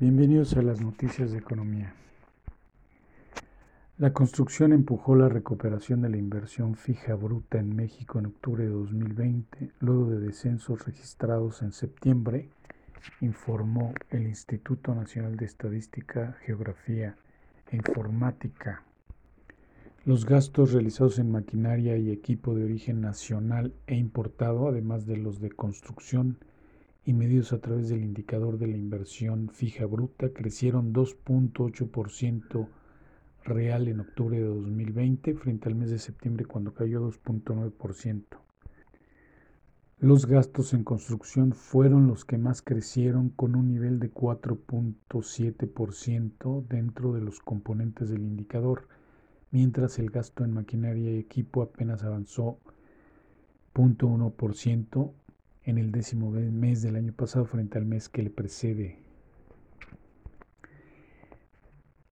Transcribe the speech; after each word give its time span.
Bienvenidos 0.00 0.56
a 0.56 0.62
las 0.62 0.80
noticias 0.80 1.30
de 1.30 1.38
economía. 1.38 1.94
La 3.96 4.12
construcción 4.12 4.72
empujó 4.72 5.14
la 5.14 5.28
recuperación 5.28 6.02
de 6.02 6.08
la 6.08 6.16
inversión 6.16 6.74
fija 6.74 7.14
bruta 7.14 7.60
en 7.60 7.76
México 7.76 8.18
en 8.18 8.26
octubre 8.26 8.64
de 8.64 8.70
2020, 8.70 9.70
luego 9.78 10.06
de 10.06 10.18
descensos 10.18 10.84
registrados 10.84 11.62
en 11.62 11.70
septiembre, 11.70 12.48
informó 13.20 13.94
el 14.10 14.26
Instituto 14.26 14.96
Nacional 14.96 15.36
de 15.36 15.44
Estadística, 15.44 16.36
Geografía 16.44 17.14
e 17.70 17.76
Informática. 17.76 18.82
Los 20.04 20.26
gastos 20.26 20.72
realizados 20.72 21.20
en 21.20 21.30
maquinaria 21.30 21.96
y 21.96 22.10
equipo 22.10 22.56
de 22.56 22.64
origen 22.64 23.00
nacional 23.00 23.72
e 23.86 23.94
importado, 23.94 24.66
además 24.66 25.06
de 25.06 25.18
los 25.18 25.40
de 25.40 25.52
construcción, 25.52 26.38
y 27.04 27.12
medidos 27.12 27.52
a 27.52 27.60
través 27.60 27.90
del 27.90 28.02
indicador 28.02 28.58
de 28.58 28.66
la 28.66 28.76
inversión 28.76 29.50
fija 29.50 29.86
bruta 29.86 30.32
crecieron 30.32 30.92
2.8% 30.92 32.68
real 33.44 33.86
en 33.88 34.00
octubre 34.00 34.38
de 34.38 34.46
2020 34.46 35.34
frente 35.34 35.68
al 35.68 35.74
mes 35.74 35.90
de 35.90 35.98
septiembre 35.98 36.46
cuando 36.46 36.72
cayó 36.72 37.06
2.9%. 37.06 38.38
Los 39.98 40.24
gastos 40.26 40.72
en 40.74 40.82
construcción 40.82 41.52
fueron 41.52 42.06
los 42.06 42.24
que 42.24 42.38
más 42.38 42.62
crecieron 42.62 43.28
con 43.30 43.54
un 43.54 43.68
nivel 43.68 44.00
de 44.00 44.10
4.7% 44.12 46.66
dentro 46.66 47.12
de 47.12 47.20
los 47.20 47.38
componentes 47.40 48.08
del 48.10 48.22
indicador, 48.22 48.88
mientras 49.50 49.98
el 49.98 50.08
gasto 50.10 50.44
en 50.44 50.52
maquinaria 50.52 51.10
y 51.12 51.18
equipo 51.18 51.62
apenas 51.62 52.02
avanzó 52.02 52.58
0.1% 53.74 55.12
en 55.64 55.78
el 55.78 55.90
décimo 55.90 56.30
mes 56.30 56.82
del 56.82 56.96
año 56.96 57.12
pasado 57.12 57.46
frente 57.46 57.78
al 57.78 57.86
mes 57.86 58.08
que 58.08 58.22
le 58.22 58.30
precede. 58.30 58.98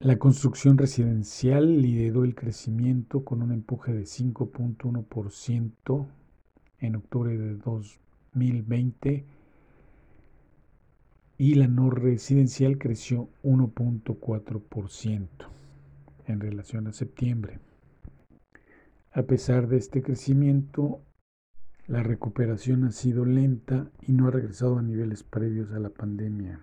La 0.01 0.19
construcción 0.19 0.79
residencial 0.79 1.81
lideró 1.81 2.25
el 2.25 2.35
crecimiento 2.35 3.25
con 3.25 3.41
un 3.41 3.53
empuje 3.53 3.93
de 3.93 4.03
5.1% 4.03 6.07
en 6.81 6.97
octubre 6.97 7.39
de 7.39 7.55
2020 7.55 9.25
y 11.39 11.55
la 11.55 11.69
no 11.69 11.89
residencial 11.91 12.79
creció 12.79 13.29
1.4% 13.45 15.29
en 16.27 16.41
relación 16.41 16.89
a 16.89 16.93
septiembre. 16.93 17.61
A 19.13 19.23
pesar 19.23 19.69
de 19.69 19.77
este 19.77 20.03
crecimiento, 20.03 21.01
la 21.93 22.03
recuperación 22.03 22.83
ha 22.85 22.91
sido 22.91 23.27
lenta 23.27 23.91
y 24.01 24.13
no 24.13 24.27
ha 24.27 24.31
regresado 24.31 24.79
a 24.79 24.83
niveles 24.83 25.23
previos 25.23 25.73
a 25.73 25.79
la 25.79 25.91
pandemia. 25.91 26.59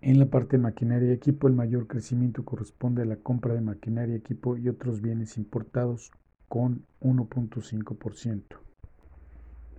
En 0.00 0.20
la 0.20 0.26
parte 0.26 0.56
de 0.56 0.62
maquinaria 0.62 1.08
y 1.08 1.14
equipo, 1.14 1.48
el 1.48 1.54
mayor 1.54 1.88
crecimiento 1.88 2.44
corresponde 2.44 3.02
a 3.02 3.06
la 3.06 3.16
compra 3.16 3.54
de 3.54 3.60
maquinaria, 3.60 4.14
equipo 4.14 4.56
y 4.56 4.68
otros 4.68 5.02
bienes 5.02 5.36
importados 5.36 6.12
con 6.46 6.86
1.5%. 7.00 8.44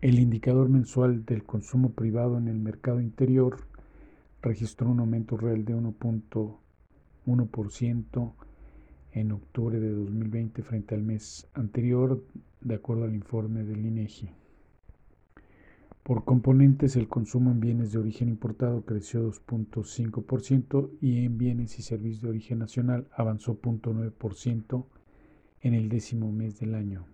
El 0.01 0.19
indicador 0.19 0.67
mensual 0.67 1.23
del 1.23 1.45
consumo 1.45 1.93
privado 1.93 2.37
en 2.37 2.49
el 2.49 2.59
mercado 2.59 2.99
interior 2.99 3.55
registró 4.41 4.89
un 4.89 4.99
aumento 4.99 5.37
real 5.37 5.63
de 5.63 5.77
1.1% 5.77 8.33
en 9.13 9.31
octubre 9.31 9.79
de 9.79 9.91
2020 9.91 10.63
frente 10.63 10.95
al 10.95 11.03
mes 11.03 11.47
anterior, 11.53 12.23
de 12.61 12.75
acuerdo 12.75 13.03
al 13.03 13.13
informe 13.13 13.63
del 13.63 13.85
INEGI. 13.85 14.29
Por 16.03 16.23
componentes, 16.23 16.95
el 16.95 17.07
consumo 17.07 17.51
en 17.51 17.59
bienes 17.59 17.91
de 17.91 17.99
origen 17.99 18.27
importado 18.27 18.83
creció 18.83 19.31
2.5% 19.31 20.89
y 20.99 21.25
en 21.25 21.37
bienes 21.37 21.77
y 21.77 21.83
servicios 21.83 22.21
de 22.21 22.29
origen 22.29 22.59
nacional 22.59 23.07
avanzó 23.15 23.61
0.9% 23.61 24.85
en 25.61 25.73
el 25.75 25.89
décimo 25.89 26.31
mes 26.31 26.59
del 26.59 26.73
año. 26.73 27.05